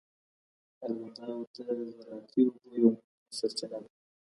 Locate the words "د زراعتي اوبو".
1.55-2.69